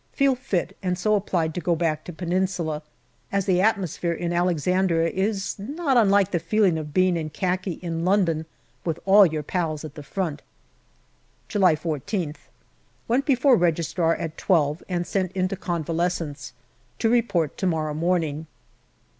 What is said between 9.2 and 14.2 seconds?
your pals at the front. July Ilth. Went before Registrar